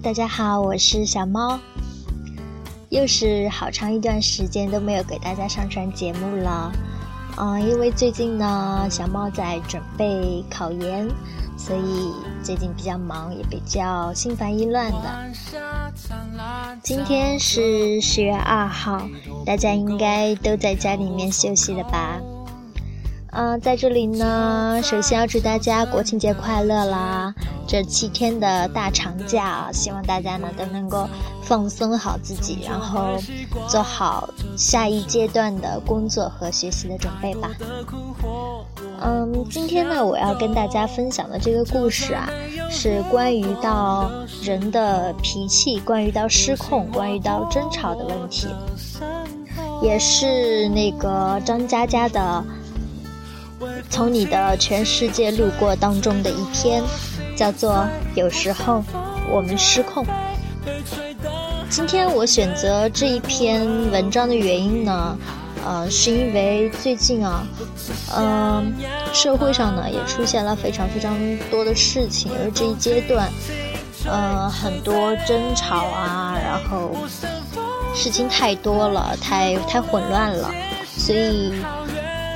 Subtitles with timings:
[0.00, 1.58] 大家好，我是小猫。
[2.88, 6.72] 又是好长一段时间都没有给大家上传节目了，
[7.36, 11.08] 嗯，因为最近呢，小猫在准备考研，
[11.56, 12.12] 所以
[12.42, 15.32] 最近比较忙，也比较心烦意乱的。
[16.82, 19.08] 今天是十月二号，
[19.46, 22.20] 大家应该都在家里面休息了吧？
[23.36, 27.34] 嗯，在这里呢，首先要祝大家国庆节快乐啦！
[27.66, 31.08] 这七天的大长假，希望大家呢都能够
[31.42, 33.18] 放松好自己，然后
[33.68, 37.50] 做好下一阶段的工作和学习的准备吧。
[39.00, 42.30] 嗯，今天呢，我要跟大家分享的这个故事啊，
[42.70, 44.08] 是关于到
[44.44, 48.46] 人的脾气，关于到失控，关于到争吵的问题，
[49.82, 52.44] 也是那个张嘉佳的。
[53.94, 56.82] 从你的全世界路过当中的一篇，
[57.36, 57.74] 叫做
[58.16, 58.82] 《有时候
[59.30, 60.04] 我们失控》。
[61.70, 65.16] 今天我选择这一篇文章的原因呢，
[65.64, 67.46] 呃，是因为最近啊，
[68.16, 68.72] 嗯，
[69.12, 71.16] 社会上呢也出现了非常非常
[71.48, 73.30] 多的事情，而这一阶段，
[74.06, 76.96] 呃，很多争吵啊，然后
[77.94, 80.50] 事情太多了，太太混乱了，
[80.96, 81.52] 所以。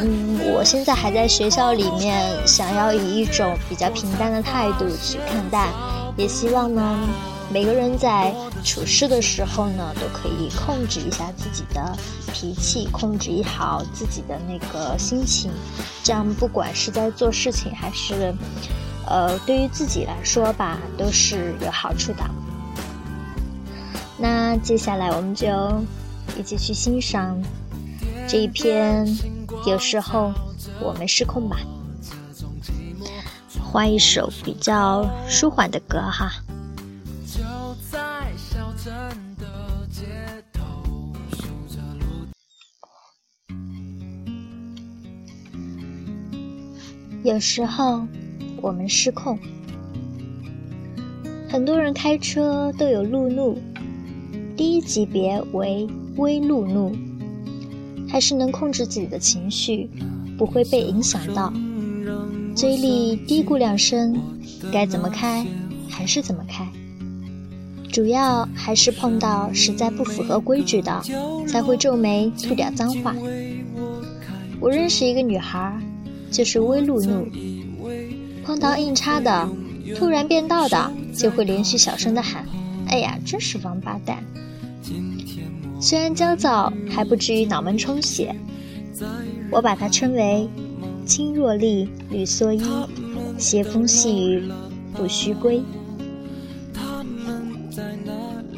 [0.00, 5.68] 嗯，我现在还在学校里面，想要以一种比较平淡的态度去看待，
[6.16, 6.98] 也希望呢，
[7.50, 11.96] 每个人在处事的时候呢，都可以控制一下自己的
[12.32, 15.50] 脾气，控制一好自己的那个心情，
[16.02, 18.34] 这样不管是在做事情还是，
[19.06, 22.24] 呃，对于自己来说吧，都是有好处的。
[24.18, 25.46] 那接下来我们就
[26.36, 27.40] 一起去欣赏
[28.26, 29.06] 这一篇。
[29.66, 30.32] 有时候
[30.80, 31.56] 我们失控吧，
[33.62, 36.32] 换一首比较舒缓的歌哈。
[47.22, 48.06] 有时候
[48.60, 49.38] 我们失控，
[51.48, 53.58] 很多人开车都有路怒，
[54.56, 56.94] 第一级别为微路怒。
[58.14, 59.90] 还是能控制自己的情绪，
[60.38, 61.52] 不会被影响到。
[62.54, 64.16] 嘴里嘀咕两声，
[64.72, 65.44] 该怎么开
[65.90, 66.64] 还是怎么开。
[67.90, 71.02] 主要还是碰到实在不符合规矩的，
[71.48, 73.12] 才会皱眉吐点脏话。
[74.60, 75.76] 我认识一个女孩，
[76.30, 77.26] 就是微路怒，
[78.44, 79.48] 碰到硬插的、
[79.96, 82.46] 突然变道的，就会连续小声的喊
[82.86, 84.22] ：“哎呀，真是王八蛋！”
[85.84, 88.34] 虽然焦躁，还不至于脑门充血。
[89.50, 90.48] 我把它称为
[91.04, 92.64] “轻若笠，绿蓑衣，
[93.36, 94.50] 斜风细雨
[94.94, 95.62] 不须归”。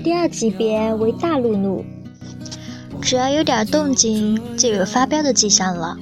[0.04, 1.84] 第二级别为大路怒，
[3.02, 5.98] 只要有点动静，就有发飙的迹象了。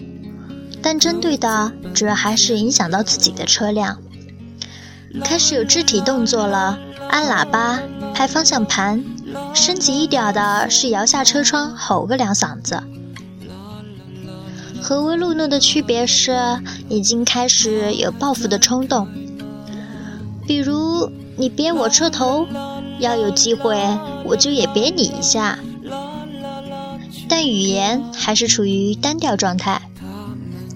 [0.82, 3.96] 但针对的主要还是影响到自己的车辆，
[5.22, 7.80] 开始有肢体动作了，按喇叭，
[8.12, 9.02] 拍方向盘。
[9.54, 12.82] 升级一点的是摇下车窗吼个两嗓子。
[14.82, 16.36] 和威路怒的区别是，
[16.88, 19.08] 已经开始有报复的冲动，
[20.46, 22.46] 比如你别我车头，
[22.98, 23.82] 要有机会
[24.24, 25.58] 我就也别你一下。
[27.28, 29.80] 但语言还是处于单调状态，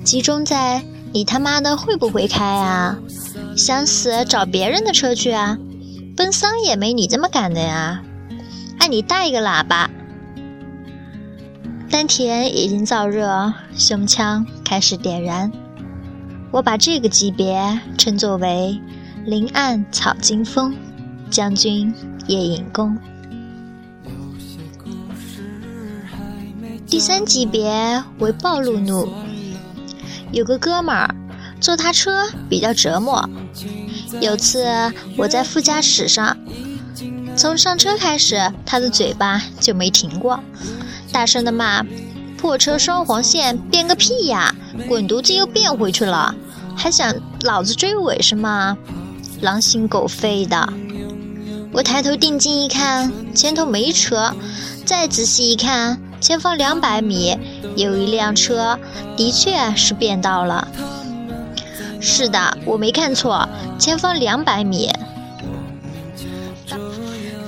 [0.02, 0.82] 集中在
[1.12, 2.98] 你他妈的会不会开啊？
[3.54, 5.58] 想死找别人的车去啊？
[6.16, 8.02] 奔丧也没你这么敢的呀！
[8.78, 9.90] 按你带一个喇叭，
[11.90, 15.50] 丹田已经燥热，胸腔开始点燃。
[16.50, 18.80] 我把这个级别称作为
[19.26, 20.74] “临暗草惊风，
[21.30, 21.92] 将军
[22.26, 22.96] 夜引弓”。
[26.86, 29.12] 第三级别为暴露怒。
[30.32, 31.14] 有个哥们儿
[31.60, 33.28] 坐他车比较折磨，
[34.20, 34.64] 有次
[35.16, 36.36] 我在副驾驶上。
[37.38, 40.40] 从上车开始，他的嘴巴就没停过，
[41.12, 41.84] 大声的骂
[42.36, 44.52] ：“破车双黄线，变个屁呀！
[44.88, 46.34] 滚犊子又变回去了，
[46.76, 48.76] 还想老子追尾是吗？
[49.40, 50.68] 狼心狗肺的！”
[51.72, 54.34] 我抬头定睛一看，前头没车，
[54.84, 57.38] 再仔细一看，前方两百米
[57.76, 58.76] 有一辆车，
[59.16, 60.66] 的确是变道了。
[62.00, 63.48] 是的，我没看错，
[63.78, 64.90] 前方两百米。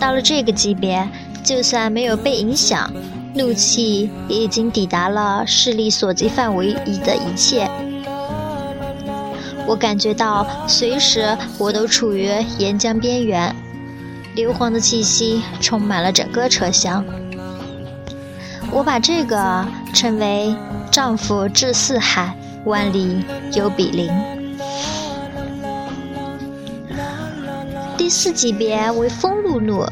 [0.00, 1.06] 到了这个级别，
[1.44, 2.90] 就算没有被影响，
[3.34, 7.70] 怒气也已经抵达了视力所及范围里的一切。
[9.66, 13.54] 我感觉到随时我都处于岩浆边缘，
[14.34, 17.04] 硫磺的气息充满了整个车厢。
[18.72, 20.54] 我把这个称为
[20.90, 24.10] “丈夫至四海，万里有比邻”。
[28.00, 29.84] 第四级别为风路怒，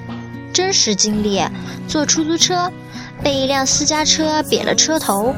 [0.50, 1.42] 真实经历：
[1.86, 2.72] 坐出租车，
[3.22, 5.34] 被一辆私家车瘪了车头，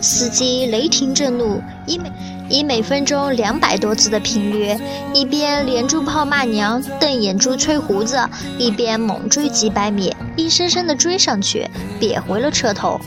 [0.00, 2.12] 司机雷霆震怒，以每
[2.48, 4.74] 以每分钟两百多字的频率，
[5.12, 8.18] 一边连珠炮骂娘、瞪眼珠、吹胡子，
[8.56, 11.68] 一边猛追几百米，硬生生的追上去，
[12.00, 12.98] 瘪回了车头。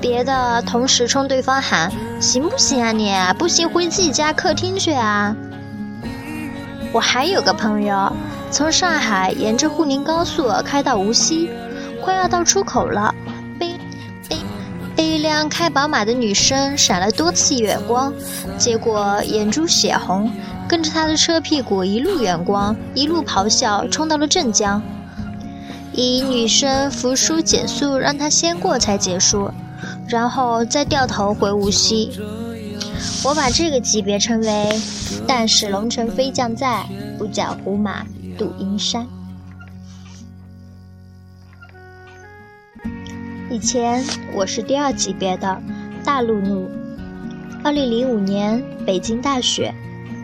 [0.00, 3.12] 别的同时冲对方喊：“行不行啊你？
[3.38, 5.36] 不行回自己家客厅去啊！”
[6.96, 8.10] 我还有个朋友，
[8.50, 11.50] 从上海沿着沪宁高速开到无锡，
[12.00, 13.14] 快要到出口了，
[13.58, 13.74] 被
[14.26, 14.36] 被
[14.96, 18.10] 被一辆开宝马的女生闪了多次远光，
[18.56, 20.32] 结果眼珠血红，
[20.66, 24.80] 跟着他的车屁股一路远光，一路咆哮，冲到了镇江，
[25.92, 29.50] 以女生服输减速让他先过才结束，
[30.08, 32.18] 然后再掉头回无锡。
[33.24, 34.80] 我把这个级别称为
[35.26, 36.86] “但使龙城飞将在，
[37.18, 38.06] 不教胡马
[38.38, 39.06] 度阴山”。
[43.50, 44.04] 以前
[44.34, 45.60] 我是第二级别的
[46.04, 46.68] 大路怒。
[47.64, 49.74] 二零零五年北京大雪，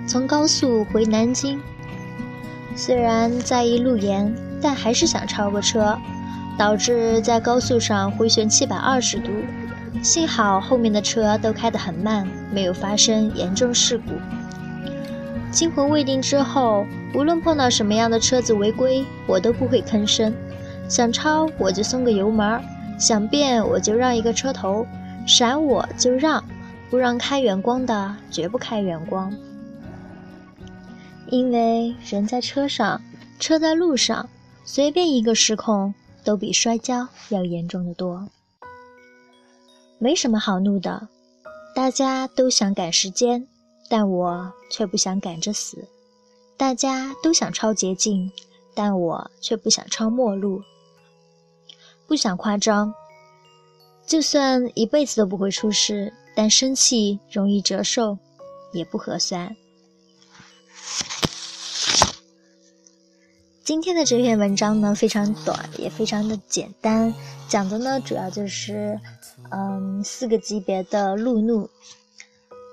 [0.07, 1.59] 从高速回南京，
[2.77, 5.99] 虽然在意路沿，但还是想超个车，
[6.57, 9.31] 导致在高速上回旋七百二十度。
[10.01, 14.13] 幸好后面的车都开得很慢，没有发生严重事故。
[15.51, 20.33] 惊魂未定之后，无论碰到什么样的车子违规，我都不会吭声。
[20.89, 22.61] 想超我就松个油门，
[22.99, 24.87] 想变我就让一个车头，
[25.27, 26.43] 闪我就让，
[26.91, 29.33] 不让开远光的绝不开远光。
[31.29, 33.01] 因为人在车上，
[33.39, 34.29] 车在路上，
[34.65, 35.95] 随便一个失控
[36.25, 38.29] 都比摔跤要严重的多。
[40.03, 41.07] 没什么好怒的，
[41.77, 43.47] 大家都想赶时间，
[43.89, 45.79] 但我却不想赶着死；
[46.57, 48.33] 大家都想抄捷径，
[48.75, 50.61] 但我却不想抄末路。
[52.09, 52.93] 不想夸张，
[54.05, 58.19] 就算一辈子都不会出事，但生气容易折寿，
[58.73, 59.55] 也不合算。
[63.63, 67.15] 今天的这篇文章呢，非常短，也非常的简单，
[67.49, 68.99] 讲的呢主要就是。
[69.55, 71.69] 嗯，四个级别的路怒，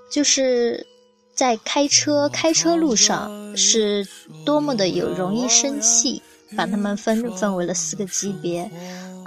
[0.09, 0.87] 就是
[1.35, 4.07] 在开车开车路上是
[4.45, 6.21] 多么的有容易生气，
[6.55, 8.71] 把他们分分为了四个级别。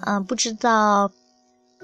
[0.06, 1.10] 嗯，不知道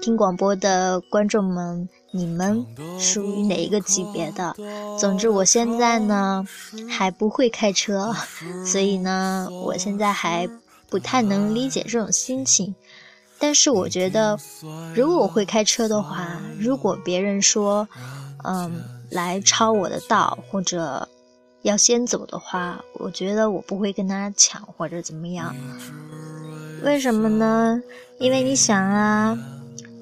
[0.01, 2.65] 听广播的观众们，你们
[2.99, 4.55] 属于哪一个级别的？
[4.99, 6.43] 总之，我现在呢
[6.89, 8.13] 还不会开车，
[8.65, 10.49] 所以呢，我现在还
[10.89, 12.73] 不太能理解这种心情。
[13.39, 14.37] 但是我觉得，
[14.93, 17.87] 如果我会开车的话，如果别人说，
[18.43, 21.07] 嗯，来抄我的道或者
[21.61, 25.55] 要先走的话，我觉得我不会跟他抢或者怎么样。
[26.83, 27.81] 为什么呢？
[28.19, 29.37] 因为你想啊，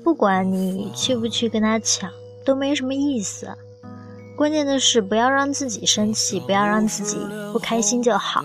[0.04, 2.10] 不管你去不去跟他抢，
[2.44, 3.48] 都没什么意思。
[4.36, 7.18] 关键的是不要让自己生气，不要让自己
[7.52, 8.44] 不开心就好。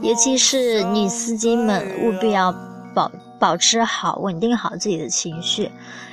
[0.00, 2.54] 尤其是女司机们，务必要
[2.94, 3.10] 保。
[3.38, 5.70] 保持好、稳定好自己的情绪，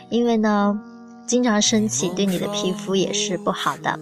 [0.10, 0.78] 因为呢，
[1.26, 3.98] 经常生气对你的皮肤也是不好的。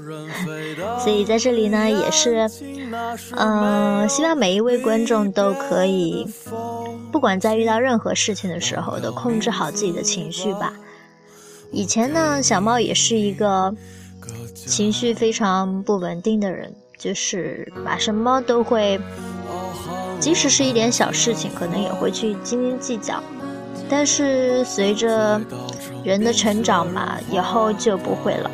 [1.00, 2.50] 所以在这里呢，也是，
[3.38, 6.26] 嗯，希望每一位观众都可以，
[7.12, 10.74] 不管在遇到任何事情的时候，都控制好自己的情绪吧。
[11.72, 13.74] 以前呢，小猫也是一个
[14.56, 19.00] 情绪非常不稳定的人，就是把什么都会。
[20.22, 23.22] 即使是一点小事情，可能也会去斤斤计较，
[23.90, 25.42] 但是随着
[26.04, 28.52] 人的成长嘛，以后就不会了，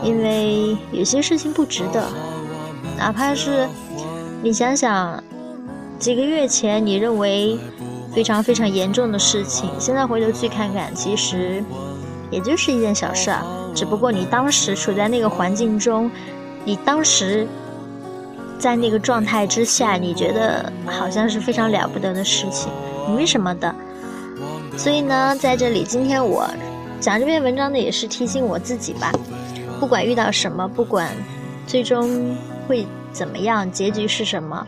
[0.00, 2.08] 因为有些事情不值得。
[2.96, 3.66] 哪怕是
[4.42, 5.20] 你想想，
[5.98, 7.58] 几个月前你认为
[8.14, 11.62] 非常非常严重的事情，现在回头去看看，其实
[12.30, 13.42] 也就是一件小事儿，
[13.74, 16.08] 只不过你当时处在那个环境中，
[16.64, 17.44] 你当时。
[18.58, 22.70] 在那个状态之下，你觉得好像是非常了不得的事情，
[23.14, 23.74] 没什么的。
[24.76, 26.48] 所以呢，在这里，今天我
[27.00, 29.12] 讲这篇文章呢，也是提醒我自己吧。
[29.78, 31.08] 不管遇到什么，不管
[31.66, 32.36] 最终
[32.66, 34.66] 会怎么样，结局是什么，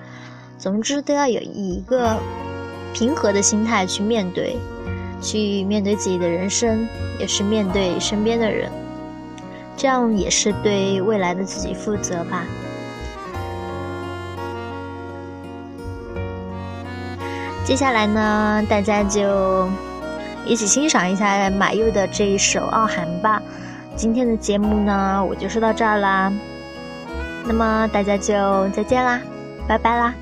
[0.57, 2.17] 总之都要有一个
[2.95, 4.57] 平和的心态去面对，
[5.21, 8.71] 去面对自己的人生，也是面对身边的人，
[9.77, 12.45] 这样也是对未来的自己负责吧。
[17.71, 19.69] 接下来呢，大家就
[20.45, 23.41] 一起欣赏一下马佑的这一首《傲寒》吧。
[23.95, 26.33] 今天的节目呢，我就说到这儿啦。
[27.47, 29.21] 那么大家就再见啦，
[29.69, 30.13] 拜拜啦。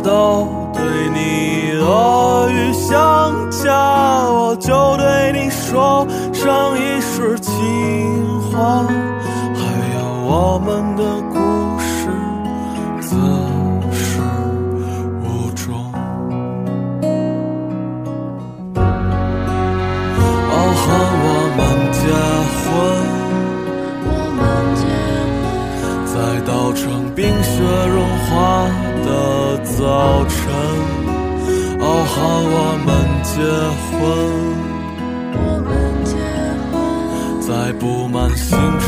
[0.00, 3.72] 都对你恶语相加，
[4.30, 7.52] 我就对你说上一世情
[8.50, 8.84] 话。
[9.54, 9.60] 还
[9.94, 11.02] 有我们的
[11.32, 11.38] 故
[35.62, 36.12] 们结
[36.72, 38.87] 婚，在布满星辰。